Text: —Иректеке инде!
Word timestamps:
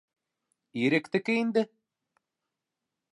—Иректеке 0.81 1.33
инде! 1.41 1.63